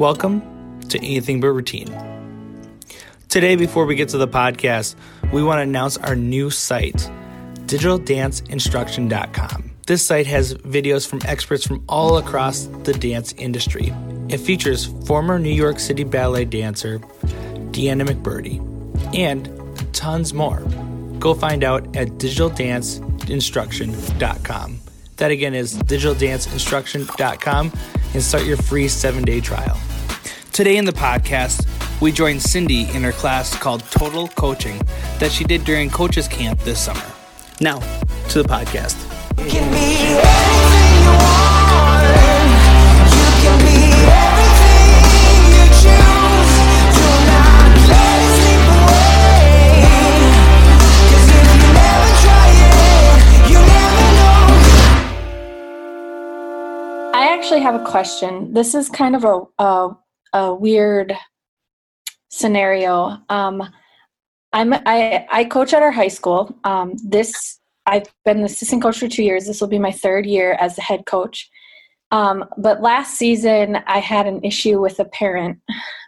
Welcome 0.00 0.80
to 0.88 0.96
Anything 0.96 1.40
But 1.40 1.48
Routine. 1.48 1.94
Today, 3.28 3.54
before 3.54 3.84
we 3.84 3.96
get 3.96 4.08
to 4.08 4.16
the 4.16 4.26
podcast, 4.26 4.94
we 5.30 5.42
want 5.42 5.58
to 5.58 5.62
announce 5.62 5.98
our 5.98 6.16
new 6.16 6.48
site, 6.48 7.10
digitaldanceinstruction.com. 7.66 9.70
This 9.86 10.02
site 10.02 10.26
has 10.26 10.54
videos 10.54 11.06
from 11.06 11.20
experts 11.26 11.66
from 11.66 11.84
all 11.86 12.16
across 12.16 12.64
the 12.84 12.94
dance 12.94 13.34
industry. 13.34 13.92
It 14.30 14.38
features 14.38 14.86
former 15.06 15.38
New 15.38 15.52
York 15.52 15.78
City 15.78 16.04
ballet 16.04 16.46
dancer 16.46 16.98
Deanna 17.70 18.08
McBurney 18.08 18.58
and 19.14 19.50
tons 19.92 20.32
more. 20.32 20.60
Go 21.18 21.34
find 21.34 21.62
out 21.62 21.94
at 21.94 22.08
digitaldanceinstruction.com. 22.12 24.80
That 25.20 25.30
again 25.30 25.54
is 25.54 25.74
digitaldanceinstruction.com 25.74 27.72
and 28.14 28.22
start 28.22 28.44
your 28.46 28.56
free 28.56 28.88
seven 28.88 29.22
day 29.22 29.42
trial. 29.42 29.78
Today 30.50 30.78
in 30.78 30.86
the 30.86 30.92
podcast, 30.92 31.68
we 32.00 32.10
join 32.10 32.40
Cindy 32.40 32.88
in 32.92 33.02
her 33.02 33.12
class 33.12 33.54
called 33.54 33.82
Total 33.90 34.28
Coaching 34.28 34.80
that 35.18 35.30
she 35.30 35.44
did 35.44 35.64
during 35.64 35.90
Coaches 35.90 36.26
Camp 36.26 36.58
this 36.60 36.82
summer. 36.82 37.04
Now, 37.60 37.80
to 38.30 38.42
the 38.42 38.48
podcast. 38.48 38.96
Have 57.70 57.80
a 57.80 57.84
question. 57.84 58.52
This 58.52 58.74
is 58.74 58.88
kind 58.88 59.14
of 59.14 59.24
a 59.24 59.42
a, 59.62 59.90
a 60.32 60.54
weird 60.54 61.16
scenario. 62.28 63.18
Um, 63.28 63.62
I'm 64.52 64.72
I 64.74 65.26
I 65.30 65.44
coach 65.44 65.72
at 65.72 65.82
our 65.82 65.92
high 65.92 66.08
school. 66.08 66.52
Um, 66.64 66.94
this 67.04 67.60
I've 67.86 68.06
been 68.24 68.38
the 68.38 68.46
assistant 68.46 68.82
coach 68.82 68.98
for 68.98 69.08
two 69.08 69.22
years. 69.22 69.46
This 69.46 69.60
will 69.60 69.68
be 69.68 69.78
my 69.78 69.92
third 69.92 70.26
year 70.26 70.56
as 70.60 70.76
the 70.76 70.82
head 70.82 71.06
coach. 71.06 71.48
Um, 72.10 72.44
but 72.58 72.82
last 72.82 73.14
season, 73.14 73.76
I 73.86 73.98
had 73.98 74.26
an 74.26 74.42
issue 74.44 74.80
with 74.80 74.98
a 74.98 75.04
parent 75.04 75.60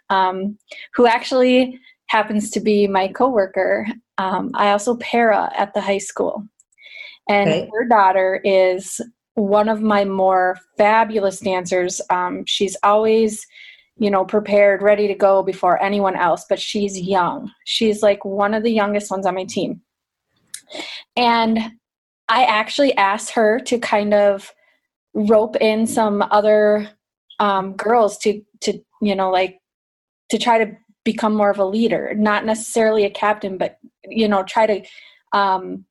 um, 0.09 0.57
who 0.95 1.07
actually 1.07 1.79
happens 2.07 2.49
to 2.51 2.59
be 2.59 2.87
my 2.87 3.07
coworker. 3.07 3.87
Um, 4.17 4.51
I 4.53 4.71
also 4.71 4.97
para 4.97 5.49
at 5.55 5.73
the 5.73 5.81
high 5.81 5.99
school, 5.99 6.45
and 7.29 7.49
Okay. 7.49 7.69
her 7.71 7.87
daughter 7.87 8.41
is 8.43 8.99
one 9.35 9.69
of 9.69 9.81
my 9.81 10.05
more 10.05 10.57
fabulous 10.77 11.39
dancers. 11.39 12.01
Um, 12.09 12.45
she's 12.45 12.77
always, 12.83 13.45
you 13.97 14.11
know, 14.11 14.25
prepared, 14.25 14.81
ready 14.81 15.07
to 15.07 15.15
go 15.15 15.43
before 15.43 15.81
anyone 15.81 16.15
else, 16.15 16.45
but 16.47 16.59
she's 16.59 16.99
young. 16.99 17.51
She's 17.65 18.03
like 18.03 18.23
one 18.25 18.53
of 18.53 18.63
the 18.63 18.71
youngest 18.71 19.09
ones 19.09 19.25
on 19.25 19.35
my 19.35 19.45
team. 19.45 19.81
And 21.15 21.59
I 22.29 22.45
actually 22.45 22.95
asked 22.95 23.31
her 23.31 23.59
to 23.61 23.79
kind 23.79 24.13
of 24.13 24.51
rope 25.13 25.55
in 25.57 25.85
some 25.85 26.23
other 26.31 26.89
um, 27.39 27.73
girls 27.73 28.17
to, 28.19 28.41
to, 28.61 28.79
you 29.01 29.15
know, 29.15 29.29
like 29.29 29.59
to 30.29 30.37
try 30.37 30.63
to 30.63 30.71
become 31.03 31.35
more 31.35 31.49
of 31.49 31.59
a 31.59 31.65
leader, 31.65 32.13
not 32.15 32.45
necessarily 32.45 33.03
a 33.03 33.09
captain, 33.09 33.57
but, 33.57 33.77
you 34.05 34.27
know, 34.27 34.43
try 34.43 34.65
to, 34.65 34.81
um, 35.37 35.85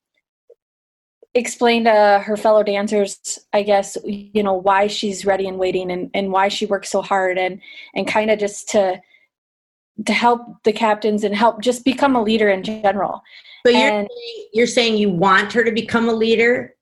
explain 1.35 1.85
to 1.85 2.23
her 2.27 2.37
fellow 2.37 2.63
dancers 2.63 3.39
i 3.55 3.63
guess 3.63 3.97
you 4.05 4.43
know 4.43 4.53
why 4.53 4.87
she's 4.87 5.25
ready 5.25 5.49
and 5.49 5.59
waiting 5.59 5.91
and, 5.91 6.11
and 6.13 6.31
why 6.31 6.49
she 6.49 6.67
works 6.67 6.91
so 6.91 7.01
hard 7.01 7.39
and 7.39 7.61
and 7.95 8.07
kind 8.07 8.31
of 8.31 8.39
just 8.39 8.69
to 8.69 9.01
to 10.07 10.13
help 10.13 10.41
the 10.65 10.73
captains 10.73 11.23
and 11.25 11.35
help 11.35 11.61
just 11.61 11.85
become 11.85 12.17
a 12.17 12.23
leader 12.23 12.49
in 12.49 12.63
general. 12.63 13.23
So 13.67 13.71
you're 13.73 13.81
And- 13.91 14.09
saying, 14.09 14.47
you're 14.55 14.67
saying 14.67 14.97
you 14.97 15.11
want 15.11 15.53
her 15.53 15.63
to 15.65 15.71
become 15.73 16.09
a 16.09 16.15
leader? 16.15 16.75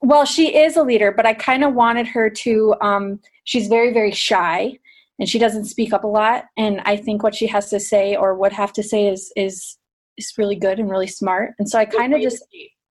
well 0.00 0.24
she 0.24 0.56
is 0.56 0.74
a 0.74 0.82
leader 0.82 1.12
but 1.12 1.26
i 1.26 1.34
kind 1.34 1.62
of 1.62 1.74
wanted 1.74 2.06
her 2.06 2.30
to 2.30 2.74
um 2.80 3.20
she's 3.44 3.68
very 3.68 3.92
very 3.92 4.10
shy 4.10 4.72
and 5.18 5.28
she 5.28 5.38
doesn't 5.38 5.66
speak 5.66 5.92
up 5.92 6.02
a 6.02 6.06
lot. 6.06 6.44
And 6.56 6.80
i 6.86 6.96
think 6.96 7.22
what 7.22 7.34
she 7.34 7.46
has 7.48 7.68
to 7.70 7.78
say 7.78 8.16
or 8.16 8.34
would 8.34 8.52
have 8.52 8.72
to 8.74 8.82
say 8.82 9.06
is 9.06 9.30
is 9.36 9.76
is 10.16 10.32
really 10.38 10.56
good 10.56 10.78
and 10.78 10.90
really 10.90 11.06
smart. 11.06 11.54
And 11.58 11.68
so 11.68 11.78
i 11.78 11.84
kind 11.84 12.14
of 12.14 12.22
just 12.22 12.42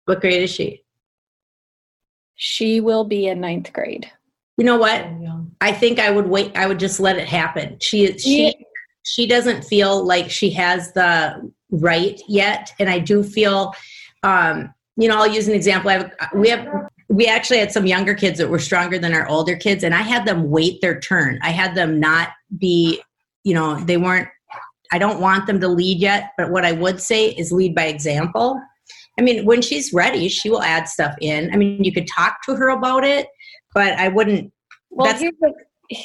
What 0.06 0.22
grade 0.22 0.44
is 0.44 0.50
she? 0.52 0.82
she 2.36 2.82
will 2.82 3.06
be 3.06 3.28
in 3.28 3.40
ninth 3.40 3.72
grade 3.72 4.12
You 4.58 4.66
know 4.66 4.78
what? 4.78 5.06
I 5.62 5.72
think 5.72 6.00
I 6.00 6.12
would 6.12 6.28
wait. 6.28 6.56
I 6.56 6.68
would 6.68 6.80
just 6.80 7.00
let 7.00 7.18
it 7.18 7.28
happen. 7.28 7.78
She 7.82 8.18
she 8.18 8.48
Yeah. 8.48 8.52
she 9.04 9.26
doesn't 9.28 9.64
feel 9.64 10.04
like 10.04 10.30
she 10.30 10.50
has 10.52 10.92
the 10.94 11.52
right 11.72 12.22
yet, 12.28 12.74
and 12.80 12.90
I 12.90 13.00
do 13.00 13.24
feel. 13.24 13.74
Um, 14.24 14.74
you 14.98 15.08
know, 15.10 15.18
I'll 15.18 15.28
use 15.28 15.48
an 15.48 15.54
example. 15.54 15.90
I 15.90 15.94
have, 15.94 16.12
we 16.34 16.50
have 16.50 16.68
we 17.10 17.28
actually 17.28 17.60
had 17.60 17.72
some 17.72 17.86
younger 17.86 18.14
kids 18.16 18.38
that 18.40 18.50
were 18.50 18.60
stronger 18.60 18.98
than 18.98 19.14
our 19.14 19.28
older 19.28 19.56
kids, 19.56 19.84
and 19.84 19.94
I 19.94 20.02
had 20.02 20.26
them 20.26 20.50
wait 20.50 20.82
their 20.82 21.00
turn. 21.00 21.40
I 21.42 21.52
had 21.52 21.76
them 21.76 22.00
not 22.00 22.30
be, 22.58 23.02
you 23.44 23.54
know, 23.54 23.76
they 23.80 23.98
weren't. 23.98 24.28
I 24.92 24.98
don't 25.00 25.20
want 25.20 25.48
them 25.48 25.60
to 25.62 25.68
lead 25.68 26.00
yet, 26.00 26.32
but 26.38 26.52
what 26.52 26.64
I 26.66 26.72
would 26.74 27.02
say 27.02 27.30
is 27.30 27.52
lead 27.52 27.76
by 27.76 27.86
example. 27.86 28.60
I 29.18 29.22
mean, 29.22 29.46
when 29.46 29.62
she's 29.62 29.94
ready, 29.94 30.28
she 30.28 30.50
will 30.50 30.62
add 30.62 30.88
stuff 30.88 31.16
in. 31.22 31.54
I 31.54 31.58
mean, 31.58 31.84
you 31.84 31.94
could 31.94 32.08
talk 32.08 32.42
to 32.46 32.56
her 32.56 32.70
about 32.70 33.04
it, 33.04 33.28
but 33.74 33.94
I 33.94 34.10
wouldn't 34.10 34.52
Well, 34.90 35.06
That's- 35.06 35.22
here's 35.22 35.36
the, 35.40 35.54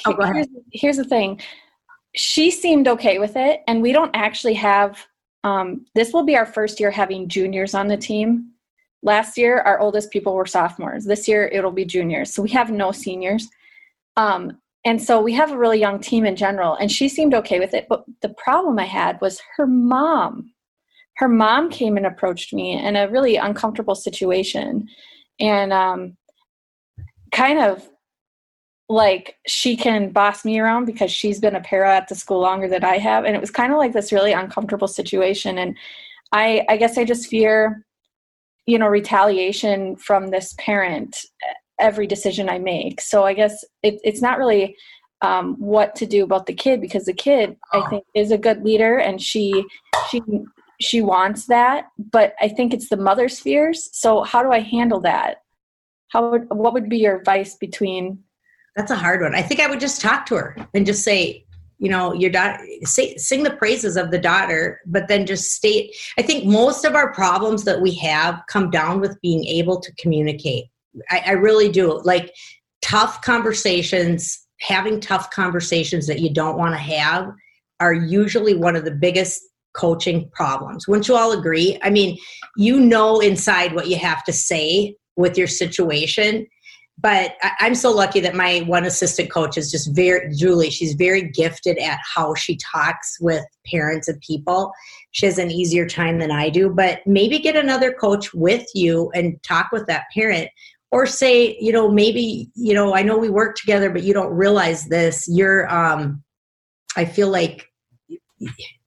Oh, 0.06 0.32
here's, 0.32 0.46
here's 0.72 0.96
the 0.96 1.04
thing. 1.04 1.40
She 2.14 2.50
seemed 2.50 2.86
okay 2.88 3.18
with 3.18 3.36
it, 3.36 3.60
and 3.66 3.80
we 3.80 3.92
don't 3.92 4.14
actually 4.14 4.54
have. 4.54 5.06
Um, 5.42 5.86
this 5.94 6.12
will 6.12 6.24
be 6.24 6.36
our 6.36 6.44
first 6.44 6.80
year 6.80 6.90
having 6.90 7.28
juniors 7.28 7.72
on 7.74 7.88
the 7.88 7.96
team. 7.96 8.50
Last 9.02 9.38
year, 9.38 9.60
our 9.60 9.80
oldest 9.80 10.10
people 10.10 10.34
were 10.34 10.44
sophomores. 10.44 11.06
This 11.06 11.26
year, 11.26 11.46
it'll 11.46 11.70
be 11.70 11.86
juniors. 11.86 12.34
So 12.34 12.42
we 12.42 12.50
have 12.50 12.70
no 12.70 12.92
seniors. 12.92 13.48
Um, 14.16 14.58
and 14.84 15.02
so 15.02 15.22
we 15.22 15.32
have 15.32 15.52
a 15.52 15.56
really 15.58 15.78
young 15.78 15.98
team 15.98 16.26
in 16.26 16.36
general, 16.36 16.74
and 16.74 16.92
she 16.92 17.08
seemed 17.08 17.32
okay 17.32 17.58
with 17.58 17.72
it. 17.72 17.86
But 17.88 18.04
the 18.20 18.30
problem 18.30 18.78
I 18.78 18.84
had 18.84 19.18
was 19.22 19.40
her 19.56 19.66
mom. 19.66 20.52
Her 21.20 21.28
mom 21.28 21.68
came 21.68 21.98
and 21.98 22.06
approached 22.06 22.54
me 22.54 22.72
in 22.72 22.96
a 22.96 23.06
really 23.10 23.36
uncomfortable 23.36 23.94
situation, 23.94 24.88
and 25.38 25.70
um, 25.70 26.16
kind 27.30 27.58
of 27.58 27.86
like 28.88 29.36
she 29.46 29.76
can 29.76 30.12
boss 30.12 30.46
me 30.46 30.58
around 30.58 30.86
because 30.86 31.12
she's 31.12 31.38
been 31.38 31.54
a 31.54 31.60
para 31.60 31.94
at 31.94 32.08
the 32.08 32.14
school 32.14 32.40
longer 32.40 32.68
than 32.68 32.84
I 32.84 32.96
have. 32.96 33.26
And 33.26 33.36
it 33.36 33.40
was 33.40 33.50
kind 33.50 33.70
of 33.70 33.76
like 33.76 33.92
this 33.92 34.12
really 34.12 34.32
uncomfortable 34.32 34.88
situation. 34.88 35.58
And 35.58 35.76
I 36.32 36.64
I 36.70 36.78
guess 36.78 36.96
I 36.96 37.04
just 37.04 37.28
fear 37.28 37.84
you 38.64 38.78
know 38.78 38.88
retaliation 38.88 39.96
from 39.96 40.28
this 40.28 40.54
parent 40.56 41.18
every 41.78 42.06
decision 42.06 42.48
I 42.48 42.58
make. 42.58 43.02
So 43.02 43.24
I 43.24 43.34
guess 43.34 43.62
it, 43.82 44.00
it's 44.04 44.22
not 44.22 44.38
really 44.38 44.74
um, 45.20 45.56
what 45.58 45.94
to 45.96 46.06
do 46.06 46.24
about 46.24 46.46
the 46.46 46.54
kid 46.54 46.80
because 46.80 47.04
the 47.04 47.12
kid 47.12 47.58
I 47.74 47.86
think 47.90 48.04
is 48.14 48.30
a 48.30 48.38
good 48.38 48.64
leader 48.64 48.96
and 48.96 49.20
she 49.20 49.66
she 50.10 50.22
she 50.80 51.00
wants 51.00 51.46
that 51.46 51.86
but 51.98 52.34
I 52.40 52.48
think 52.48 52.72
it's 52.72 52.88
the 52.88 52.96
mother's 52.96 53.38
fears 53.38 53.88
so 53.92 54.22
how 54.22 54.42
do 54.42 54.50
I 54.50 54.60
handle 54.60 55.00
that 55.00 55.38
how 56.10 56.30
would 56.30 56.48
what 56.50 56.72
would 56.74 56.88
be 56.88 56.98
your 56.98 57.16
advice 57.16 57.54
between 57.54 58.22
That's 58.76 58.90
a 58.90 58.96
hard 58.96 59.22
one. 59.22 59.34
I 59.34 59.42
think 59.42 59.60
I 59.60 59.68
would 59.68 59.80
just 59.80 60.00
talk 60.00 60.26
to 60.26 60.36
her 60.36 60.56
and 60.74 60.84
just 60.84 61.02
say, 61.02 61.44
you 61.78 61.88
know, 61.88 62.12
your 62.12 62.30
daughter, 62.30 62.62
say, 62.82 63.16
sing 63.16 63.42
the 63.42 63.56
praises 63.56 63.96
of 63.96 64.10
the 64.10 64.18
daughter, 64.18 64.80
but 64.86 65.08
then 65.08 65.24
just 65.24 65.52
state. 65.52 65.96
I 66.18 66.22
think 66.22 66.44
most 66.44 66.84
of 66.84 66.94
our 66.94 67.12
problems 67.14 67.64
that 67.64 67.80
we 67.80 67.94
have 67.94 68.42
come 68.48 68.70
down 68.70 69.00
with 69.00 69.20
being 69.22 69.44
able 69.46 69.80
to 69.80 69.94
communicate. 69.94 70.66
I, 71.10 71.22
I 71.26 71.32
really 71.32 71.70
do. 71.70 72.00
Like 72.02 72.34
tough 72.82 73.22
conversations, 73.22 74.46
having 74.60 75.00
tough 75.00 75.30
conversations 75.30 76.06
that 76.06 76.20
you 76.20 76.32
don't 76.32 76.58
want 76.58 76.74
to 76.74 76.80
have 76.80 77.32
are 77.80 77.94
usually 77.94 78.54
one 78.54 78.76
of 78.76 78.84
the 78.84 78.90
biggest 78.90 79.40
coaching 79.72 80.28
problems. 80.32 80.86
Wouldn't 80.86 81.08
you 81.08 81.16
all 81.16 81.32
agree? 81.32 81.78
I 81.82 81.90
mean, 81.90 82.18
you 82.56 82.80
know 82.80 83.20
inside 83.20 83.74
what 83.74 83.88
you 83.88 83.96
have 83.96 84.24
to 84.24 84.32
say 84.32 84.94
with 85.16 85.36
your 85.36 85.46
situation 85.46 86.46
but 87.02 87.34
I'm 87.60 87.74
so 87.74 87.90
lucky 87.90 88.20
that 88.20 88.34
my 88.34 88.60
one 88.60 88.84
assistant 88.84 89.30
coach 89.30 89.56
is 89.56 89.70
just 89.70 89.94
very 89.94 90.34
Julie. 90.34 90.70
She's 90.70 90.94
very 90.94 91.30
gifted 91.30 91.78
at 91.78 91.98
how 92.14 92.34
she 92.34 92.56
talks 92.56 93.16
with 93.20 93.44
parents 93.66 94.08
and 94.08 94.20
people. 94.20 94.72
She 95.12 95.26
has 95.26 95.38
an 95.38 95.50
easier 95.50 95.86
time 95.88 96.18
than 96.18 96.30
I 96.30 96.50
do, 96.50 96.68
but 96.68 97.00
maybe 97.06 97.38
get 97.38 97.56
another 97.56 97.92
coach 97.92 98.34
with 98.34 98.66
you 98.74 99.10
and 99.14 99.42
talk 99.42 99.72
with 99.72 99.86
that 99.86 100.04
parent 100.14 100.50
or 100.92 101.06
say, 101.06 101.56
you 101.60 101.72
know, 101.72 101.90
maybe, 101.90 102.50
you 102.54 102.74
know, 102.74 102.94
I 102.94 103.02
know 103.02 103.16
we 103.16 103.30
work 103.30 103.56
together, 103.56 103.90
but 103.90 104.02
you 104.02 104.12
don't 104.12 104.32
realize 104.32 104.86
this. 104.86 105.26
You're, 105.28 105.72
um, 105.72 106.22
I 106.96 107.04
feel 107.04 107.28
like 107.28 107.69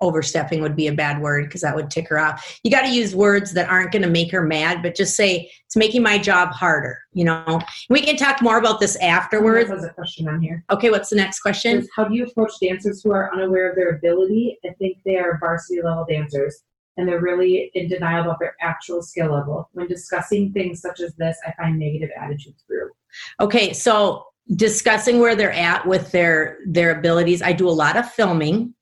overstepping 0.01 0.61
would 0.61 0.75
be 0.75 0.87
a 0.87 0.93
bad 0.93 1.21
word 1.21 1.45
because 1.45 1.61
that 1.61 1.75
would 1.75 1.89
tick 1.89 2.09
her 2.09 2.19
off. 2.19 2.59
You 2.63 2.71
got 2.71 2.81
to 2.81 2.89
use 2.89 3.15
words 3.15 3.53
that 3.53 3.69
aren't 3.69 3.91
going 3.91 4.01
to 4.01 4.09
make 4.09 4.31
her 4.31 4.41
mad, 4.41 4.81
but 4.81 4.95
just 4.95 5.15
say 5.15 5.51
it's 5.65 5.75
making 5.75 6.03
my 6.03 6.17
job 6.17 6.49
harder. 6.51 6.99
You 7.13 7.25
know, 7.25 7.61
we 7.89 8.01
can 8.01 8.17
talk 8.17 8.41
more 8.41 8.57
about 8.57 8.79
this 8.79 8.95
afterwards. 8.97 9.69
There's 9.69 9.83
a 9.83 9.89
question 9.89 10.27
on 10.27 10.41
here. 10.41 10.63
Okay, 10.71 10.89
what's 10.89 11.09
the 11.09 11.15
next 11.15 11.39
question? 11.39 11.81
Says, 11.81 11.89
How 11.95 12.05
do 12.05 12.15
you 12.15 12.25
approach 12.25 12.51
dancers 12.61 13.01
who 13.03 13.11
are 13.11 13.33
unaware 13.33 13.69
of 13.69 13.75
their 13.75 13.95
ability 13.95 14.57
and 14.63 14.75
think 14.77 14.97
they 15.05 15.17
are 15.17 15.37
varsity 15.39 15.81
level 15.81 16.05
dancers? 16.09 16.63
And 16.97 17.07
they're 17.07 17.21
really 17.21 17.71
in 17.73 17.89
denial 17.89 18.23
about 18.23 18.39
their 18.39 18.55
actual 18.61 19.01
skill 19.01 19.33
level. 19.33 19.67
When 19.73 19.87
discussing 19.87 20.53
things 20.53 20.79
such 20.79 20.99
as 20.99 21.15
this, 21.15 21.37
I 21.45 21.51
find 21.53 21.79
negative 21.79 22.11
attitudes 22.19 22.63
through. 22.67 22.91
Okay, 23.39 23.73
so 23.73 24.25
discussing 24.55 25.19
where 25.19 25.35
they're 25.35 25.51
at 25.53 25.87
with 25.87 26.11
their 26.11 26.59
their 26.67 26.97
abilities. 26.97 27.41
I 27.41 27.53
do 27.53 27.67
a 27.67 27.71
lot 27.71 27.97
of 27.97 28.11
filming 28.11 28.73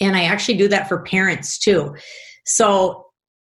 and 0.00 0.16
I 0.16 0.24
actually 0.24 0.58
do 0.58 0.68
that 0.68 0.88
for 0.88 1.02
parents 1.02 1.58
too. 1.58 1.94
So 2.44 3.06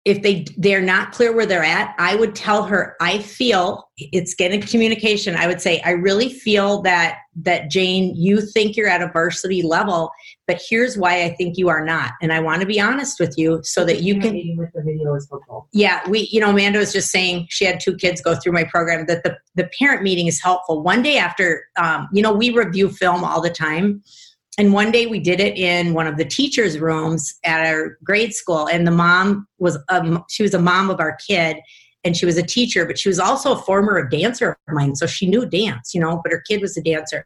if 0.05 0.21
they 0.21 0.45
they're 0.57 0.81
not 0.81 1.13
clear 1.13 1.33
where 1.33 1.45
they're 1.45 1.63
at 1.63 1.95
i 1.97 2.15
would 2.15 2.35
tell 2.35 2.63
her 2.63 2.95
i 2.99 3.19
feel 3.19 3.89
it's 3.97 4.33
getting 4.33 4.61
communication 4.61 5.35
i 5.35 5.47
would 5.47 5.61
say 5.61 5.79
i 5.85 5.91
really 5.91 6.29
feel 6.29 6.81
that 6.81 7.19
that 7.35 7.69
jane 7.69 8.13
you 8.15 8.41
think 8.41 8.75
you're 8.75 8.89
at 8.89 9.01
a 9.01 9.07
varsity 9.13 9.61
level 9.61 10.11
but 10.45 10.61
here's 10.69 10.97
why 10.97 11.23
i 11.23 11.29
think 11.35 11.57
you 11.57 11.69
are 11.69 11.85
not 11.85 12.11
and 12.21 12.33
i 12.33 12.39
want 12.39 12.59
to 12.59 12.67
be 12.67 12.81
honest 12.81 13.19
with 13.19 13.37
you 13.37 13.61
so 13.63 13.85
that 13.85 14.01
you 14.01 14.19
can 14.19 14.33
Meeting 14.33 14.57
with 14.57 14.71
the 14.73 14.81
video 14.81 15.15
is 15.15 15.27
helpful. 15.29 15.69
yeah 15.71 16.07
we 16.09 16.27
you 16.31 16.39
know 16.39 16.49
amanda 16.49 16.79
was 16.79 16.91
just 16.91 17.09
saying 17.09 17.47
she 17.49 17.63
had 17.63 17.79
two 17.79 17.95
kids 17.95 18.21
go 18.21 18.35
through 18.35 18.53
my 18.53 18.65
program 18.65 19.05
that 19.05 19.23
the 19.23 19.37
the 19.55 19.69
parent 19.79 20.03
meeting 20.03 20.27
is 20.27 20.41
helpful 20.41 20.83
one 20.83 21.01
day 21.01 21.17
after 21.17 21.63
um, 21.77 22.09
you 22.11 22.21
know 22.21 22.33
we 22.33 22.49
review 22.49 22.89
film 22.89 23.23
all 23.23 23.39
the 23.41 23.49
time 23.49 24.03
and 24.57 24.73
one 24.73 24.91
day 24.91 25.05
we 25.05 25.19
did 25.19 25.39
it 25.39 25.57
in 25.57 25.93
one 25.93 26.07
of 26.07 26.17
the 26.17 26.25
teachers 26.25 26.79
rooms 26.79 27.33
at 27.43 27.65
our 27.65 27.97
grade 28.03 28.33
school 28.33 28.67
and 28.67 28.85
the 28.85 28.91
mom 28.91 29.47
was 29.59 29.77
um, 29.89 30.23
she 30.29 30.43
was 30.43 30.53
a 30.53 30.59
mom 30.59 30.89
of 30.89 30.99
our 30.99 31.17
kid 31.27 31.57
and 32.03 32.15
she 32.17 32.25
was 32.25 32.37
a 32.37 32.43
teacher 32.43 32.85
but 32.85 32.97
she 32.97 33.09
was 33.09 33.19
also 33.19 33.53
a 33.53 33.61
former 33.61 34.07
dancer 34.07 34.51
of 34.51 34.73
mine 34.73 34.95
so 34.95 35.05
she 35.05 35.27
knew 35.27 35.45
dance 35.45 35.93
you 35.93 36.01
know 36.01 36.19
but 36.23 36.31
her 36.31 36.41
kid 36.47 36.61
was 36.61 36.77
a 36.77 36.81
dancer. 36.81 37.25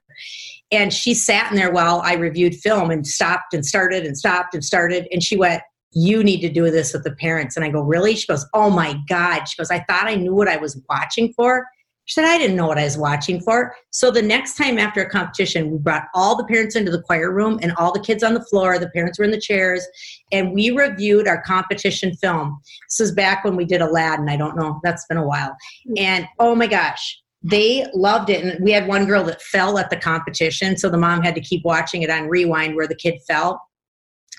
And 0.69 0.93
she 0.93 1.13
sat 1.13 1.49
in 1.51 1.57
there 1.57 1.71
while 1.71 2.01
i 2.03 2.13
reviewed 2.13 2.55
film 2.55 2.91
and 2.91 3.05
stopped 3.05 3.53
and 3.53 3.65
started 3.65 4.05
and 4.05 4.17
stopped 4.17 4.53
and 4.53 4.63
started 4.63 5.07
and 5.11 5.23
she 5.23 5.37
went 5.37 5.61
you 5.93 6.23
need 6.23 6.41
to 6.41 6.49
do 6.49 6.69
this 6.69 6.93
with 6.93 7.03
the 7.03 7.13
parents. 7.13 7.55
And 7.55 7.65
i 7.65 7.69
go 7.69 7.81
really? 7.81 8.15
She 8.15 8.27
goes 8.27 8.45
oh 8.53 8.69
my 8.69 8.97
god. 9.07 9.45
She 9.45 9.57
goes 9.57 9.71
i 9.71 9.79
thought 9.79 10.07
i 10.07 10.15
knew 10.15 10.33
what 10.33 10.47
i 10.47 10.57
was 10.57 10.79
watching 10.89 11.33
for 11.33 11.65
she 12.07 12.13
said, 12.13 12.25
I 12.25 12.37
didn't 12.37 12.55
know 12.55 12.67
what 12.67 12.79
I 12.79 12.85
was 12.85 12.97
watching 12.97 13.41
for. 13.41 13.75
So 13.89 14.11
the 14.11 14.21
next 14.21 14.55
time 14.55 14.79
after 14.79 15.01
a 15.01 15.09
competition, 15.09 15.69
we 15.69 15.77
brought 15.77 16.05
all 16.13 16.37
the 16.37 16.45
parents 16.45 16.77
into 16.77 16.89
the 16.89 17.01
choir 17.01 17.33
room 17.33 17.59
and 17.61 17.73
all 17.73 17.91
the 17.91 17.99
kids 17.99 18.23
on 18.23 18.33
the 18.33 18.45
floor. 18.45 18.79
The 18.79 18.89
parents 18.91 19.19
were 19.19 19.25
in 19.25 19.31
the 19.31 19.39
chairs, 19.39 19.85
and 20.31 20.53
we 20.53 20.71
reviewed 20.71 21.27
our 21.27 21.41
competition 21.41 22.15
film. 22.15 22.59
This 22.89 23.01
is 23.01 23.11
back 23.11 23.43
when 23.43 23.57
we 23.57 23.65
did 23.65 23.81
Aladdin. 23.81 24.29
I 24.29 24.37
don't 24.37 24.55
know, 24.55 24.79
that's 24.83 25.05
been 25.07 25.17
a 25.17 25.27
while. 25.27 25.53
Hmm. 25.85 25.93
And 25.97 26.27
oh 26.39 26.55
my 26.55 26.67
gosh, 26.67 27.21
they 27.43 27.85
loved 27.93 28.29
it. 28.29 28.41
And 28.41 28.63
we 28.63 28.71
had 28.71 28.87
one 28.87 29.05
girl 29.05 29.25
that 29.25 29.41
fell 29.41 29.77
at 29.77 29.89
the 29.89 29.97
competition. 29.97 30.77
So 30.77 30.89
the 30.89 30.97
mom 30.97 31.21
had 31.21 31.35
to 31.35 31.41
keep 31.41 31.65
watching 31.65 32.03
it 32.03 32.09
on 32.09 32.29
rewind 32.29 32.75
where 32.75 32.87
the 32.87 32.95
kid 32.95 33.19
fell. 33.27 33.61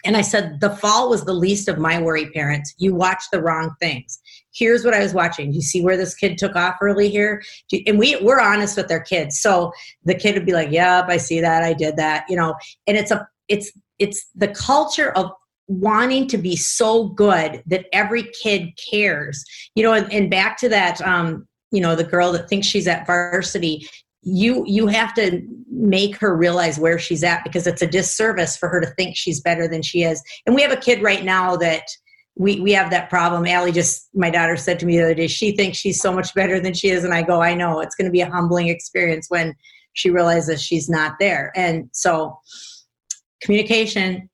And 0.05 0.17
I 0.17 0.23
said, 0.23 0.61
the 0.61 0.71
fall 0.71 1.11
was 1.11 1.25
the 1.25 1.35
least 1.35 1.69
of 1.69 1.76
my 1.76 2.00
worry, 2.00 2.31
parents. 2.31 2.75
You 2.79 2.94
watched 2.94 3.31
the 3.31 3.43
wrong 3.43 3.75
things. 3.81 4.21
Here's 4.58 4.84
what 4.84 4.94
I 4.94 5.00
was 5.00 5.14
watching. 5.14 5.52
You 5.52 5.62
see 5.62 5.82
where 5.82 5.96
this 5.96 6.14
kid 6.14 6.38
took 6.38 6.56
off 6.56 6.76
early 6.81 7.08
here? 7.08 7.43
And 7.87 7.99
we, 7.99 8.16
we're 8.16 8.40
honest 8.40 8.76
with 8.76 8.88
their 8.88 9.00
kids. 9.00 9.40
So 9.40 9.72
the 10.05 10.14
kid 10.14 10.34
would 10.34 10.46
be 10.46 10.52
like, 10.52 10.70
Yep, 10.70 11.06
I 11.08 11.16
see 11.16 11.40
that. 11.40 11.62
I 11.62 11.72
did 11.72 11.96
that, 11.96 12.25
you 12.28 12.37
know, 12.37 12.55
and 12.87 12.96
it's 12.96 13.10
a 13.10 13.26
it's 13.49 13.70
it's 13.99 14.28
the 14.34 14.49
culture 14.49 15.10
of 15.12 15.31
wanting 15.69 16.26
to 16.28 16.38
be 16.38 16.56
so 16.56 17.08
good 17.08 17.62
that 17.66 17.87
every 17.93 18.31
kid 18.43 18.70
cares. 18.90 19.44
You 19.75 19.82
know, 19.82 19.93
and, 19.93 20.12
and 20.12 20.31
back 20.31 20.58
to 20.58 20.69
that 20.70 21.00
um, 21.02 21.46
you 21.70 21.81
know, 21.81 21.94
the 21.94 22.04
girl 22.04 22.32
that 22.32 22.49
thinks 22.49 22.66
she's 22.66 22.88
at 22.88 23.06
varsity, 23.06 23.87
you 24.22 24.64
you 24.66 24.87
have 24.87 25.14
to 25.14 25.43
make 25.70 26.16
her 26.16 26.37
realize 26.37 26.78
where 26.78 26.99
she's 26.99 27.22
at 27.22 27.44
because 27.44 27.66
it's 27.66 27.82
a 27.82 27.87
disservice 27.87 28.56
for 28.56 28.69
her 28.69 28.81
to 28.81 28.88
think 28.88 29.16
she's 29.16 29.40
better 29.40 29.69
than 29.69 29.81
she 29.81 30.02
is 30.02 30.22
and 30.44 30.54
we 30.54 30.62
have 30.62 30.72
a 30.72 30.76
kid 30.76 31.02
right 31.02 31.25
now 31.25 31.56
that 31.56 31.84
we 32.38 32.61
we 32.61 32.73
have 32.73 32.90
that 32.90 33.11
problem. 33.11 33.46
Allie 33.46 33.73
just 33.73 34.08
my 34.14 34.31
daughter 34.31 34.56
said 34.56 34.79
to 34.79 34.87
me 34.87 34.96
the 34.96 35.05
other 35.05 35.14
day 35.14 35.26
she 35.26 35.52
thinks 35.52 35.76
she's 35.76 36.00
so 36.00 36.12
much 36.12 36.32
better 36.35 36.58
than 36.61 36.73
she 36.73 36.88
is. 36.88 37.05
And 37.05 37.12
I 37.12 37.23
go 37.23 37.43
I 37.43 37.55
know. 37.55 37.81
It's 37.81 37.96
going 37.96 38.06
to 38.06 38.12
be 38.12 38.20
a 38.20 38.31
humbling 38.31 38.69
experience 38.69 39.26
when 39.29 39.55
she 39.93 40.11
realizes 40.11 40.62
she's 40.62 40.88
not 40.88 41.17
there. 41.19 41.52
And 41.56 41.90
so 41.93 42.38
communication. 43.43 44.31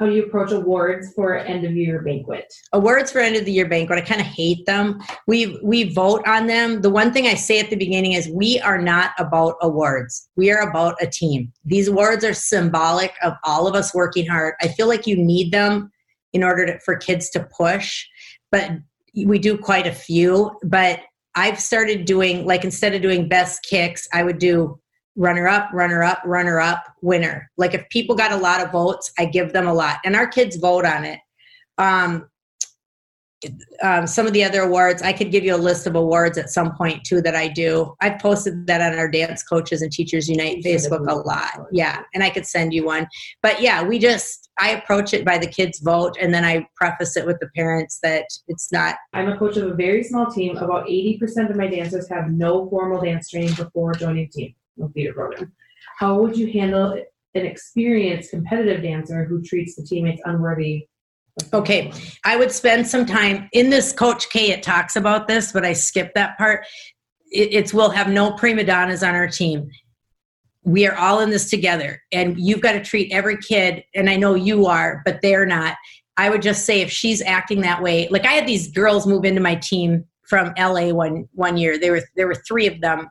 How 0.00 0.06
do 0.06 0.12
you 0.12 0.24
approach 0.24 0.50
awards 0.50 1.12
for 1.14 1.36
end 1.36 1.64
of 1.64 1.76
year 1.76 2.02
banquet? 2.02 2.52
awards 2.72 3.12
for 3.12 3.20
end 3.20 3.36
of 3.36 3.44
the 3.44 3.52
year 3.52 3.68
banquet 3.68 3.96
i 3.96 4.00
kind 4.00 4.20
of 4.20 4.26
hate 4.26 4.64
them. 4.66 5.00
We 5.26 5.60
we 5.62 5.92
vote 5.92 6.26
on 6.26 6.46
them. 6.46 6.80
The 6.80 6.90
one 6.90 7.12
thing 7.12 7.26
i 7.26 7.34
say 7.34 7.60
at 7.60 7.68
the 7.68 7.76
beginning 7.76 8.12
is 8.12 8.28
we 8.28 8.58
are 8.60 8.80
not 8.80 9.10
about 9.18 9.56
awards. 9.60 10.30
We 10.34 10.50
are 10.50 10.68
about 10.68 10.96
a 11.02 11.06
team. 11.06 11.52
These 11.66 11.88
awards 11.88 12.24
are 12.24 12.34
symbolic 12.34 13.12
of 13.22 13.34
all 13.44 13.68
of 13.68 13.74
us 13.74 13.94
working 13.94 14.26
hard. 14.26 14.54
I 14.62 14.68
feel 14.68 14.88
like 14.88 15.06
you 15.06 15.16
need 15.16 15.52
them 15.52 15.92
in 16.34 16.44
order 16.44 16.66
to, 16.66 16.78
for 16.80 16.96
kids 16.96 17.30
to 17.30 17.48
push 17.56 18.04
but 18.52 18.70
we 19.24 19.38
do 19.38 19.56
quite 19.56 19.86
a 19.86 19.92
few 19.92 20.50
but 20.64 21.00
i've 21.34 21.58
started 21.58 22.04
doing 22.04 22.44
like 22.46 22.64
instead 22.64 22.94
of 22.94 23.00
doing 23.00 23.28
best 23.28 23.64
kicks 23.64 24.06
i 24.12 24.22
would 24.22 24.38
do 24.38 24.78
runner 25.16 25.46
up, 25.46 25.70
runner 25.72 26.02
up, 26.02 26.20
runner 26.24 26.60
up, 26.60 26.84
winner. 27.02 27.50
Like 27.56 27.74
if 27.74 27.88
people 27.88 28.16
got 28.16 28.32
a 28.32 28.36
lot 28.36 28.60
of 28.60 28.72
votes, 28.72 29.12
I 29.18 29.26
give 29.26 29.52
them 29.52 29.66
a 29.66 29.74
lot. 29.74 29.98
And 30.04 30.16
our 30.16 30.26
kids 30.26 30.56
vote 30.56 30.84
on 30.84 31.04
it. 31.04 31.20
Um, 31.78 32.28
um, 33.82 34.06
some 34.06 34.26
of 34.26 34.32
the 34.32 34.44
other 34.44 34.62
awards, 34.62 35.02
I 35.02 35.12
could 35.12 35.30
give 35.30 35.44
you 35.44 35.54
a 35.54 35.58
list 35.58 35.86
of 35.86 35.94
awards 35.94 36.38
at 36.38 36.50
some 36.50 36.74
point 36.74 37.04
too 37.04 37.20
that 37.22 37.34
I 37.34 37.48
do. 37.48 37.94
I've 38.00 38.18
posted 38.18 38.66
that 38.66 38.80
on 38.80 38.98
our 38.98 39.08
Dance 39.08 39.42
Coaches 39.42 39.82
and 39.82 39.92
Teachers 39.92 40.28
Unite 40.28 40.62
Facebook 40.64 41.08
a 41.08 41.14
lot. 41.14 41.66
Yeah, 41.72 42.02
and 42.14 42.22
I 42.22 42.30
could 42.30 42.46
send 42.46 42.72
you 42.72 42.84
one. 42.84 43.06
But 43.42 43.60
yeah, 43.60 43.82
we 43.82 43.98
just, 43.98 44.50
I 44.58 44.70
approach 44.70 45.14
it 45.14 45.24
by 45.24 45.38
the 45.38 45.46
kids' 45.46 45.80
vote 45.80 46.16
and 46.20 46.32
then 46.32 46.44
I 46.44 46.66
preface 46.76 47.16
it 47.16 47.26
with 47.26 47.38
the 47.40 47.48
parents 47.56 47.98
that 48.02 48.26
it's 48.48 48.72
not. 48.72 48.96
I'm 49.12 49.28
a 49.28 49.38
coach 49.38 49.56
of 49.56 49.70
a 49.70 49.74
very 49.74 50.02
small 50.02 50.30
team. 50.30 50.56
About 50.56 50.86
80% 50.86 51.50
of 51.50 51.56
my 51.56 51.66
dancers 51.66 52.08
have 52.08 52.30
no 52.30 52.68
formal 52.68 53.00
dance 53.00 53.30
training 53.30 53.54
before 53.54 53.94
joining 53.94 54.28
team, 54.30 54.54
no 54.76 54.88
theater 54.88 55.12
program. 55.12 55.52
How 55.98 56.20
would 56.20 56.36
you 56.36 56.50
handle 56.50 56.92
an 57.34 57.46
experienced 57.46 58.30
competitive 58.30 58.82
dancer 58.82 59.24
who 59.24 59.42
treats 59.42 59.76
the 59.76 59.82
teammates 59.82 60.22
unworthy? 60.24 60.88
Okay. 61.52 61.92
I 62.24 62.36
would 62.36 62.52
spend 62.52 62.86
some 62.86 63.06
time 63.06 63.48
in 63.52 63.70
this 63.70 63.92
Coach 63.92 64.30
K. 64.30 64.50
It 64.50 64.62
talks 64.62 64.96
about 64.96 65.26
this, 65.26 65.52
but 65.52 65.64
I 65.64 65.72
skipped 65.72 66.14
that 66.14 66.38
part. 66.38 66.64
It, 67.30 67.52
it's 67.52 67.74
we'll 67.74 67.90
have 67.90 68.08
no 68.08 68.32
prima 68.32 68.64
donnas 68.64 69.02
on 69.02 69.14
our 69.14 69.28
team. 69.28 69.70
We 70.62 70.86
are 70.86 70.96
all 70.96 71.20
in 71.20 71.30
this 71.30 71.50
together, 71.50 72.00
and 72.12 72.38
you've 72.38 72.60
got 72.60 72.72
to 72.72 72.82
treat 72.82 73.12
every 73.12 73.36
kid. 73.36 73.84
And 73.94 74.08
I 74.08 74.16
know 74.16 74.34
you 74.34 74.66
are, 74.66 75.02
but 75.04 75.20
they're 75.22 75.46
not. 75.46 75.76
I 76.16 76.30
would 76.30 76.42
just 76.42 76.64
say 76.64 76.80
if 76.80 76.90
she's 76.90 77.20
acting 77.22 77.60
that 77.62 77.82
way, 77.82 78.08
like 78.10 78.24
I 78.24 78.32
had 78.32 78.46
these 78.46 78.70
girls 78.70 79.06
move 79.06 79.24
into 79.24 79.40
my 79.40 79.56
team 79.56 80.04
from 80.28 80.52
LA 80.56 80.90
one 80.90 81.28
one 81.32 81.56
year. 81.56 81.78
There 81.78 81.92
were 81.92 82.02
there 82.16 82.28
were 82.28 82.42
three 82.46 82.68
of 82.68 82.80
them 82.80 83.08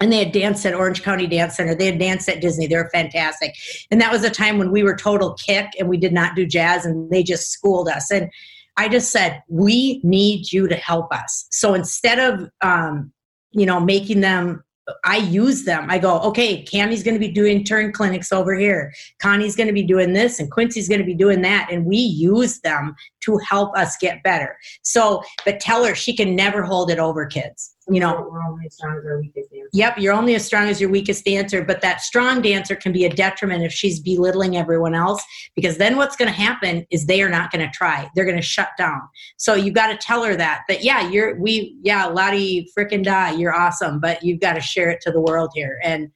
and 0.00 0.10
they 0.10 0.18
had 0.18 0.32
danced 0.32 0.64
at 0.64 0.74
Orange 0.74 1.02
County 1.02 1.26
Dance 1.26 1.56
Center. 1.56 1.74
They 1.74 1.86
had 1.86 1.98
danced 1.98 2.28
at 2.28 2.40
Disney. 2.40 2.66
They 2.66 2.76
were 2.76 2.90
fantastic. 2.92 3.54
And 3.90 4.00
that 4.00 4.10
was 4.10 4.24
a 4.24 4.30
time 4.30 4.58
when 4.58 4.70
we 4.70 4.82
were 4.82 4.96
total 4.96 5.34
kick 5.34 5.66
and 5.78 5.88
we 5.88 5.98
did 5.98 6.12
not 6.12 6.34
do 6.34 6.46
jazz 6.46 6.86
and 6.86 7.10
they 7.10 7.22
just 7.22 7.50
schooled 7.50 7.88
us. 7.88 8.10
And 8.10 8.30
I 8.76 8.88
just 8.88 9.12
said, 9.12 9.42
we 9.48 10.00
need 10.02 10.52
you 10.52 10.66
to 10.68 10.76
help 10.76 11.12
us. 11.12 11.46
So 11.50 11.74
instead 11.74 12.18
of, 12.18 12.50
um, 12.62 13.12
you 13.52 13.66
know, 13.66 13.78
making 13.78 14.20
them, 14.20 14.64
I 15.04 15.18
use 15.18 15.64
them. 15.64 15.90
I 15.90 15.98
go, 15.98 16.18
okay, 16.20 16.64
Cammy's 16.64 17.02
going 17.02 17.14
to 17.14 17.20
be 17.20 17.30
doing 17.30 17.62
turn 17.62 17.92
clinics 17.92 18.32
over 18.32 18.54
here. 18.54 18.92
Connie's 19.20 19.54
going 19.54 19.66
to 19.66 19.72
be 19.72 19.82
doing 19.82 20.14
this 20.14 20.40
and 20.40 20.50
Quincy's 20.50 20.88
going 20.88 21.00
to 21.00 21.06
be 21.06 21.14
doing 21.14 21.42
that. 21.42 21.68
And 21.70 21.84
we 21.84 21.98
use 21.98 22.60
them 22.60 22.94
to 23.20 23.38
help 23.38 23.76
us 23.76 23.96
get 23.98 24.22
better. 24.22 24.56
So, 24.82 25.22
but 25.44 25.60
tell 25.60 25.84
her 25.84 25.94
she 25.94 26.16
can 26.16 26.34
never 26.34 26.62
hold 26.62 26.90
it 26.90 26.98
over 26.98 27.26
kids. 27.26 27.76
You 27.88 28.00
know, 28.00 28.28
we're 28.30 28.42
only 28.42 28.68
strong 28.70 28.98
as 28.98 29.04
our 29.04 29.20
weakest. 29.20 29.49
Yep, 29.72 29.98
you're 29.98 30.12
only 30.12 30.34
as 30.34 30.44
strong 30.44 30.68
as 30.68 30.80
your 30.80 30.90
weakest 30.90 31.24
dancer, 31.24 31.64
but 31.64 31.80
that 31.80 32.00
strong 32.00 32.42
dancer 32.42 32.74
can 32.74 32.92
be 32.92 33.04
a 33.04 33.08
detriment 33.08 33.62
if 33.62 33.72
she's 33.72 34.00
belittling 34.00 34.56
everyone 34.56 34.94
else 34.94 35.22
because 35.54 35.78
then 35.78 35.96
what's 35.96 36.16
going 36.16 36.28
to 36.28 36.34
happen 36.34 36.84
is 36.90 37.06
they 37.06 37.22
are 37.22 37.28
not 37.28 37.50
going 37.50 37.64
to 37.64 37.70
try. 37.72 38.08
They're 38.14 38.24
going 38.24 38.36
to 38.36 38.42
shut 38.42 38.70
down. 38.76 39.00
So 39.36 39.54
you've 39.54 39.74
got 39.74 39.88
to 39.88 39.96
tell 39.96 40.24
her 40.24 40.34
that 40.36 40.62
that 40.68 40.82
yeah, 40.82 41.08
you're 41.08 41.38
we 41.40 41.76
yeah, 41.82 42.06
Lottie 42.06 42.68
frickin' 42.76 43.04
die, 43.04 43.32
you're 43.32 43.54
awesome, 43.54 44.00
but 44.00 44.22
you've 44.24 44.40
got 44.40 44.54
to 44.54 44.60
share 44.60 44.90
it 44.90 45.00
to 45.02 45.12
the 45.12 45.20
world 45.20 45.50
here 45.54 45.78
and 45.84 46.10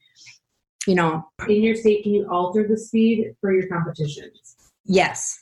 you 0.87 0.93
know, 0.93 1.25
In 1.47 1.63
your 1.63 1.75
state, 1.75 2.03
can 2.03 2.13
you 2.13 2.27
alter 2.29 2.67
the 2.67 2.77
speed 2.77 3.33
for 3.41 3.51
your 3.51 3.67
competitions? 3.67 4.55
yes. 4.85 5.41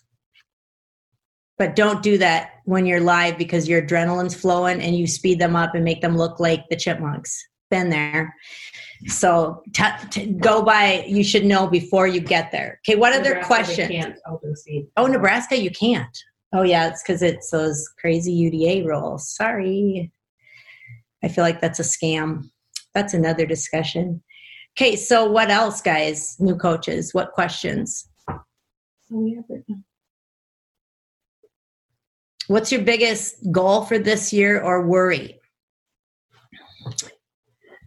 But 1.59 1.75
don't 1.75 2.01
do 2.01 2.17
that 2.17 2.53
when 2.65 2.85
you're 2.87 2.99
live 2.99 3.37
because 3.37 3.69
your 3.69 3.81
adrenaline's 3.81 4.33
flowing 4.33 4.81
and 4.81 4.97
you 4.97 5.05
speed 5.05 5.37
them 5.39 5.55
up 5.55 5.75
and 5.75 5.83
make 5.83 6.01
them 6.01 6.17
look 6.17 6.39
like 6.39 6.67
the 6.69 6.75
chipmunks. 6.75 7.45
Been 7.73 7.89
there. 7.89 8.35
So 9.07 9.63
t- 9.73 9.83
t- 10.11 10.33
go 10.33 10.61
by. 10.61 11.05
You 11.07 11.23
should 11.23 11.43
know 11.43 11.65
before 11.65 12.05
you 12.05 12.19
get 12.19 12.51
there. 12.51 12.79
Okay. 12.87 12.95
What 12.95 13.13
other 13.13 13.33
Nebraska, 13.33 13.41
they 13.41 13.47
questions? 13.47 13.89
Can't 13.89 14.19
open 14.27 14.55
speed. 14.55 14.87
Oh, 14.95 15.07
Nebraska, 15.07 15.57
you 15.57 15.71
can't. 15.71 16.15
Oh, 16.53 16.61
yeah, 16.61 16.87
it's 16.87 17.01
because 17.01 17.23
it's 17.23 17.49
those 17.49 17.89
crazy 17.99 18.31
UDA 18.31 18.85
rules. 18.85 19.27
Sorry. 19.27 20.11
I 21.23 21.29
feel 21.29 21.43
like 21.43 21.61
that's 21.61 21.79
a 21.79 21.83
scam. 21.83 22.43
That's 22.93 23.15
another 23.15 23.47
discussion. 23.47 24.21
Okay, 24.77 24.95
so 24.95 25.25
what 25.25 25.49
else, 25.49 25.81
guys? 25.81 26.35
New 26.39 26.55
coaches, 26.55 27.11
what 27.11 27.31
questions? 27.31 28.07
So 28.27 29.15
we 29.15 29.33
have 29.33 29.45
it. 29.49 29.65
What's 32.47 32.71
your 32.71 32.81
biggest 32.81 33.51
goal 33.51 33.85
for 33.85 33.97
this 33.97 34.31
year 34.31 34.61
or 34.61 34.85
worry? 34.85 35.39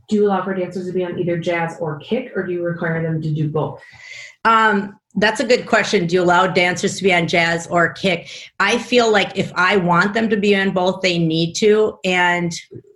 Do 0.09 0.17
you 0.17 0.27
allow 0.27 0.45
for 0.45 0.55
dancers 0.55 0.87
to 0.87 0.93
be 0.93 1.05
on 1.05 1.19
either 1.19 1.39
jazz 1.39 1.79
or 1.81 1.99
kick, 1.99 2.33
or 2.37 2.45
do 2.45 2.53
you 2.53 2.63
require 2.63 3.03
them 3.03 3.21
to 3.23 3.31
do 3.33 3.49
both? 3.49 3.83
Um, 4.45 4.99
that's 5.17 5.41
a 5.41 5.45
good 5.45 5.67
question. 5.67 6.07
Do 6.07 6.15
you 6.15 6.23
allow 6.23 6.47
dancers 6.47 6.99
to 6.99 7.03
be 7.03 7.13
on 7.13 7.27
jazz 7.27 7.67
or 7.67 7.93
kick? 7.93 8.29
I 8.61 8.79
feel 8.79 9.11
like 9.11 9.37
if 9.37 9.53
I 9.55 9.77
want 9.79 10.15
them 10.15 10.29
to 10.29 10.37
be 10.37 10.55
on 10.55 10.73
both, 10.73 11.01
they 11.01 11.19
need 11.19 11.55
to. 11.55 11.99
And, 12.05 12.53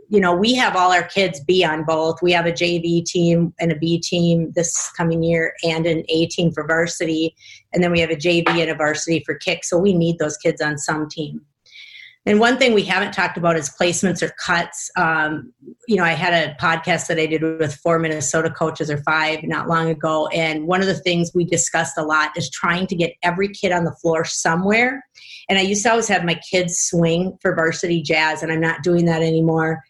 you 0.08 0.20
know, 0.20 0.34
we 0.34 0.54
have 0.54 0.76
all 0.76 0.92
our 0.92 1.02
kids 1.02 1.40
be 1.40 1.64
on 1.64 1.84
both. 1.84 2.20
We 2.22 2.32
have 2.32 2.46
a 2.46 2.52
JV 2.52 3.04
team 3.04 3.54
and 3.58 3.72
a 3.72 3.76
B 3.76 3.98
team 3.98 4.52
this 4.54 4.92
coming 4.92 5.22
year 5.22 5.54
and 5.64 5.86
an 5.86 6.04
A 6.08 6.26
team 6.26 6.52
for 6.52 6.66
varsity. 6.66 7.34
And 7.72 7.82
then 7.82 7.90
we 7.90 8.00
have 8.00 8.10
a 8.10 8.16
JV 8.16 8.48
and 8.48 8.70
a 8.70 8.74
varsity 8.74 9.22
for 9.24 9.34
kick. 9.34 9.64
So 9.64 9.78
we 9.78 9.94
need 9.94 10.18
those 10.18 10.36
kids 10.36 10.60
on 10.60 10.76
some 10.76 11.08
team. 11.08 11.40
And 12.26 12.38
one 12.38 12.58
thing 12.58 12.74
we 12.74 12.82
haven't 12.82 13.12
talked 13.12 13.38
about 13.38 13.56
is 13.56 13.70
placements 13.70 14.22
or 14.22 14.30
cuts. 14.44 14.90
Um, 14.96 15.54
you 15.88 15.96
know, 15.96 16.04
I 16.04 16.12
had 16.12 16.34
a 16.34 16.54
podcast 16.60 17.06
that 17.06 17.18
I 17.18 17.24
did 17.24 17.42
with 17.42 17.74
four 17.76 17.98
Minnesota 17.98 18.50
coaches 18.50 18.90
or 18.90 18.98
five 18.98 19.42
not 19.42 19.68
long 19.68 19.88
ago. 19.88 20.26
And 20.28 20.66
one 20.66 20.82
of 20.82 20.86
the 20.86 20.98
things 20.98 21.30
we 21.34 21.44
discussed 21.44 21.96
a 21.96 22.02
lot 22.02 22.36
is 22.36 22.50
trying 22.50 22.86
to 22.88 22.94
get 22.94 23.14
every 23.22 23.48
kid 23.48 23.72
on 23.72 23.84
the 23.84 23.96
floor 24.02 24.26
somewhere. 24.26 25.02
And 25.48 25.58
I 25.58 25.62
used 25.62 25.82
to 25.84 25.90
always 25.90 26.08
have 26.08 26.24
my 26.24 26.38
kids 26.48 26.78
swing 26.78 27.38
for 27.40 27.54
varsity 27.54 28.02
jazz, 28.02 28.42
and 28.42 28.52
I'm 28.52 28.60
not 28.60 28.82
doing 28.82 29.06
that 29.06 29.22
anymore, 29.22 29.82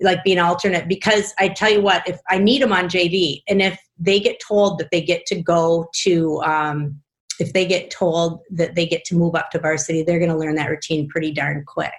like 0.00 0.24
being 0.24 0.38
alternate, 0.38 0.88
because 0.88 1.34
I 1.38 1.48
tell 1.48 1.70
you 1.70 1.82
what, 1.82 2.08
if 2.08 2.18
I 2.28 2.38
need 2.38 2.62
them 2.62 2.72
on 2.72 2.88
JV, 2.88 3.42
and 3.46 3.60
if 3.60 3.78
they 3.98 4.18
get 4.18 4.40
told 4.40 4.78
that 4.78 4.90
they 4.90 5.02
get 5.02 5.26
to 5.26 5.40
go 5.40 5.86
to, 6.02 6.42
um, 6.42 7.00
if 7.38 7.52
they 7.52 7.66
get 7.66 7.90
told 7.90 8.40
that 8.50 8.74
they 8.74 8.86
get 8.86 9.04
to 9.06 9.16
move 9.16 9.34
up 9.34 9.50
to 9.50 9.58
varsity, 9.58 10.02
they're 10.02 10.18
going 10.18 10.30
to 10.30 10.36
learn 10.36 10.54
that 10.56 10.70
routine 10.70 11.08
pretty 11.08 11.32
darn 11.32 11.64
quick. 11.66 11.92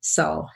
So, 0.00 0.46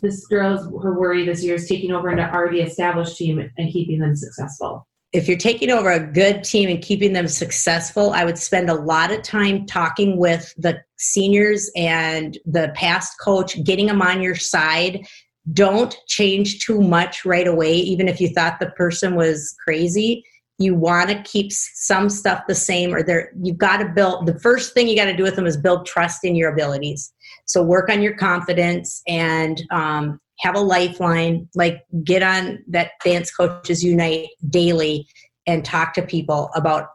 This 0.00 0.26
girl's 0.26 0.64
her 0.82 0.98
worry 0.98 1.24
this 1.24 1.42
year 1.42 1.54
is 1.56 1.68
taking 1.68 1.92
over 1.92 2.08
an 2.08 2.20
already 2.20 2.60
established 2.60 3.16
team 3.16 3.38
and 3.56 3.72
keeping 3.72 4.00
them 4.00 4.14
successful. 4.16 4.86
if 5.12 5.28
you're 5.28 5.38
taking 5.38 5.70
over 5.70 5.92
a 5.92 6.00
good 6.00 6.42
team 6.42 6.68
and 6.68 6.82
keeping 6.82 7.12
them 7.12 7.28
successful, 7.28 8.10
I 8.10 8.24
would 8.24 8.36
spend 8.36 8.68
a 8.68 8.74
lot 8.74 9.12
of 9.12 9.22
time 9.22 9.64
talking 9.64 10.18
with 10.18 10.52
the 10.58 10.82
seniors 10.96 11.70
and 11.76 12.36
the 12.44 12.72
past 12.74 13.14
coach, 13.20 13.62
getting 13.62 13.86
them 13.86 14.02
on 14.02 14.20
your 14.20 14.34
side. 14.34 15.06
Don't 15.52 15.96
change 16.08 16.58
too 16.60 16.80
much 16.80 17.24
right 17.24 17.46
away, 17.46 17.74
even 17.74 18.08
if 18.08 18.20
you 18.20 18.28
thought 18.30 18.58
the 18.58 18.70
person 18.70 19.14
was 19.14 19.54
crazy. 19.62 20.24
You 20.58 20.74
want 20.74 21.10
to 21.10 21.22
keep 21.22 21.52
some 21.52 22.08
stuff 22.08 22.44
the 22.46 22.54
same, 22.54 22.94
or 22.94 23.02
there 23.02 23.32
you've 23.42 23.58
got 23.58 23.78
to 23.78 23.88
build. 23.88 24.26
The 24.26 24.38
first 24.38 24.72
thing 24.72 24.88
you 24.88 24.96
got 24.96 25.06
to 25.06 25.16
do 25.16 25.22
with 25.22 25.36
them 25.36 25.46
is 25.46 25.56
build 25.56 25.86
trust 25.86 26.24
in 26.24 26.36
your 26.36 26.52
abilities. 26.52 27.12
So 27.46 27.62
work 27.62 27.90
on 27.90 28.02
your 28.02 28.16
confidence 28.16 29.02
and 29.06 29.62
um, 29.70 30.20
have 30.40 30.54
a 30.54 30.60
lifeline. 30.60 31.48
Like 31.54 31.82
get 32.04 32.22
on 32.22 32.62
that 32.68 32.92
Dance 33.04 33.34
Coaches 33.34 33.82
Unite 33.82 34.28
daily 34.48 35.06
and 35.46 35.64
talk 35.64 35.92
to 35.94 36.02
people 36.02 36.50
about 36.54 36.88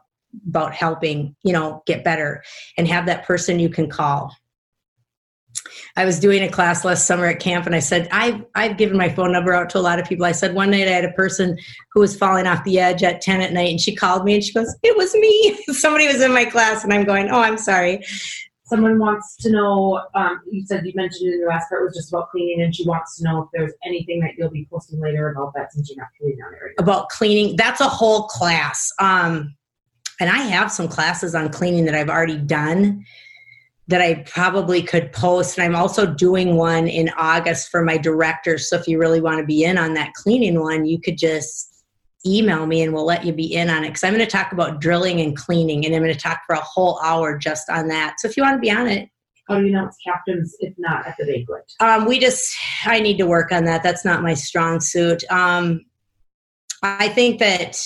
about 0.48 0.72
helping 0.72 1.34
you 1.42 1.52
know 1.52 1.82
get 1.86 2.04
better 2.04 2.42
and 2.78 2.86
have 2.86 3.04
that 3.06 3.24
person 3.24 3.58
you 3.58 3.68
can 3.68 3.88
call 3.88 4.32
i 5.96 6.04
was 6.04 6.18
doing 6.18 6.42
a 6.42 6.48
class 6.48 6.84
last 6.84 7.06
summer 7.06 7.26
at 7.26 7.40
camp 7.40 7.66
and 7.66 7.74
i 7.74 7.78
said 7.78 8.08
i've, 8.12 8.44
I've 8.54 8.76
given 8.76 8.96
my 8.96 9.08
phone 9.08 9.32
number 9.32 9.52
out 9.52 9.70
to 9.70 9.78
a 9.78 9.80
lot 9.80 9.98
of 9.98 10.06
people. 10.06 10.24
I 10.24 10.32
said 10.32 10.54
one 10.54 10.70
night 10.70 10.88
i 10.88 10.92
had 10.92 11.04
a 11.04 11.12
person 11.12 11.58
who 11.92 12.00
was 12.00 12.16
falling 12.16 12.46
off 12.46 12.64
the 12.64 12.78
edge 12.78 13.02
at 13.02 13.20
10 13.20 13.40
at 13.40 13.52
night 13.52 13.70
and 13.70 13.80
she 13.80 13.94
called 13.94 14.24
me 14.24 14.34
and 14.34 14.44
she 14.44 14.52
goes 14.52 14.74
it 14.82 14.96
was 14.96 15.14
me. 15.14 15.58
Somebody 15.74 16.06
was 16.06 16.20
in 16.20 16.32
my 16.32 16.44
class 16.44 16.84
and 16.84 16.92
i'm 16.92 17.04
going 17.04 17.28
oh 17.30 17.40
i'm 17.40 17.58
sorry. 17.58 18.02
Someone 18.64 19.00
wants 19.00 19.34
to 19.38 19.50
know. 19.50 20.00
Um, 20.14 20.42
you 20.48 20.64
said 20.64 20.86
you 20.86 20.92
mentioned 20.94 21.32
in 21.34 21.40
the 21.40 21.48
last 21.48 21.68
part 21.68 21.82
was 21.82 21.92
just 21.92 22.12
about 22.12 22.30
cleaning, 22.30 22.62
and 22.62 22.72
she 22.72 22.86
wants 22.86 23.16
to 23.18 23.24
know 23.24 23.42
if 23.42 23.48
there's 23.52 23.72
anything 23.84 24.20
that 24.20 24.34
you'll 24.38 24.48
be 24.48 24.64
posting 24.70 25.00
later 25.00 25.28
about 25.30 25.52
that 25.56 25.72
since 25.72 25.90
you're 25.90 25.98
not 25.98 26.06
cleaning 26.16 26.38
on 26.46 26.54
it 26.54 26.58
right 26.64 26.74
about 26.78 27.08
cleaning 27.08 27.56
that's 27.56 27.80
a 27.80 27.88
whole 27.88 28.28
class. 28.28 28.92
Um 29.00 29.56
and 30.20 30.30
i 30.30 30.36
have 30.36 30.70
some 30.70 30.86
classes 30.86 31.34
on 31.34 31.48
cleaning 31.48 31.84
that 31.86 31.94
i've 31.94 32.10
already 32.10 32.36
done 32.36 33.04
that 33.90 34.00
i 34.00 34.14
probably 34.22 34.82
could 34.82 35.12
post. 35.12 35.58
And 35.58 35.64
i'm 35.66 35.80
also 35.80 36.06
doing 36.06 36.56
one 36.56 36.88
in 36.88 37.10
august 37.18 37.68
for 37.68 37.82
my 37.82 37.96
directors 37.96 38.70
so 38.70 38.76
if 38.76 38.88
you 38.88 38.98
really 38.98 39.20
want 39.20 39.38
to 39.38 39.44
be 39.44 39.64
in 39.64 39.76
on 39.78 39.94
that 39.94 40.14
cleaning 40.14 40.60
one 40.60 40.86
you 40.86 41.00
could 41.00 41.18
just 41.18 41.70
email 42.26 42.66
me 42.66 42.82
and 42.82 42.92
we'll 42.92 43.06
let 43.06 43.24
you 43.24 43.32
be 43.32 43.54
in 43.54 43.70
on 43.70 43.84
it. 43.84 43.88
Because 43.88 44.04
i'm 44.04 44.14
going 44.14 44.24
to 44.24 44.30
talk 44.30 44.52
about 44.52 44.80
drilling 44.80 45.20
and 45.20 45.36
cleaning 45.36 45.84
and 45.84 45.94
i'm 45.94 46.02
going 46.02 46.14
to 46.14 46.20
talk 46.20 46.40
for 46.46 46.54
a 46.54 46.60
whole 46.60 47.00
hour 47.02 47.36
just 47.36 47.68
on 47.70 47.88
that. 47.88 48.16
So 48.18 48.28
if 48.28 48.36
you 48.36 48.42
want 48.42 48.56
to 48.56 48.60
be 48.60 48.70
on 48.70 48.86
it. 48.86 49.08
How 49.48 49.58
do 49.58 49.64
you 49.64 49.70
announce 49.70 49.96
captains 50.06 50.54
if 50.60 50.74
not 50.78 51.06
at 51.06 51.16
the 51.18 51.24
banquet? 51.24 51.72
um, 51.80 52.06
we 52.06 52.20
just 52.20 52.54
i 52.86 53.00
need 53.00 53.18
to 53.18 53.26
work 53.26 53.52
on 53.52 53.64
that. 53.64 53.82
That's 53.82 54.04
not 54.04 54.22
my 54.22 54.34
strong 54.34 54.80
suit. 54.80 55.24
Um, 55.30 55.84
i 56.82 57.08
think 57.08 57.38
that 57.40 57.78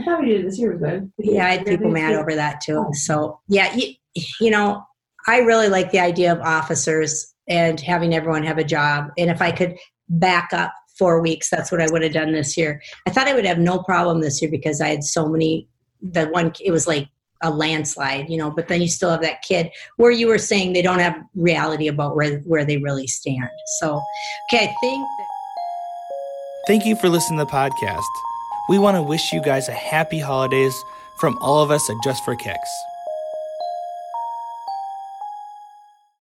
I 0.00 0.04
thought 0.04 0.20
we 0.20 0.28
did 0.28 0.40
it 0.40 0.44
this 0.44 0.58
year 0.58 0.72
was 0.72 0.80
good. 0.80 1.12
yeah, 1.18 1.46
I 1.46 1.50
had 1.50 1.66
people 1.66 1.90
mad 1.90 2.14
over 2.14 2.34
that 2.34 2.60
too. 2.60 2.86
So 2.92 3.40
yeah, 3.46 3.74
you, 3.74 3.94
you 4.40 4.50
know, 4.50 4.82
I 5.26 5.38
really 5.38 5.68
like 5.68 5.90
the 5.90 6.00
idea 6.00 6.32
of 6.32 6.40
officers 6.40 7.34
and 7.48 7.80
having 7.80 8.14
everyone 8.14 8.42
have 8.44 8.58
a 8.58 8.64
job. 8.64 9.10
And 9.18 9.30
if 9.30 9.42
I 9.42 9.52
could 9.52 9.76
back 10.08 10.52
up 10.52 10.72
four 10.98 11.20
weeks, 11.20 11.50
that's 11.50 11.72
what 11.72 11.80
I 11.80 11.86
would 11.90 12.02
have 12.02 12.12
done 12.12 12.32
this 12.32 12.56
year. 12.56 12.82
I 13.06 13.10
thought 13.10 13.28
I 13.28 13.34
would 13.34 13.44
have 13.44 13.58
no 13.58 13.82
problem 13.82 14.20
this 14.20 14.40
year 14.40 14.50
because 14.50 14.80
I 14.80 14.88
had 14.88 15.04
so 15.04 15.28
many. 15.28 15.68
The 16.02 16.26
one 16.26 16.52
it 16.60 16.72
was 16.72 16.88
like 16.88 17.08
a 17.42 17.50
landslide, 17.50 18.28
you 18.28 18.36
know. 18.36 18.50
But 18.50 18.68
then 18.68 18.82
you 18.82 18.88
still 18.88 19.10
have 19.10 19.22
that 19.22 19.42
kid 19.42 19.70
where 19.96 20.10
you 20.10 20.26
were 20.26 20.38
saying 20.38 20.72
they 20.72 20.82
don't 20.82 20.98
have 20.98 21.16
reality 21.34 21.88
about 21.88 22.16
where 22.16 22.38
where 22.40 22.64
they 22.64 22.78
really 22.78 23.06
stand. 23.06 23.48
So 23.78 24.02
okay, 24.52 24.64
I 24.64 24.74
think. 24.80 25.06
That- 25.18 25.26
Thank 26.68 26.86
you 26.86 26.94
for 26.94 27.08
listening 27.08 27.40
to 27.40 27.44
the 27.44 27.50
podcast. 27.50 28.02
We 28.68 28.78
want 28.78 28.96
to 28.96 29.02
wish 29.02 29.32
you 29.32 29.42
guys 29.42 29.68
a 29.68 29.72
happy 29.72 30.20
holidays 30.20 30.74
from 31.18 31.36
all 31.40 31.62
of 31.62 31.72
us 31.72 31.90
at 31.90 31.96
Just 32.04 32.24
for 32.24 32.36
Kicks. 32.36 32.70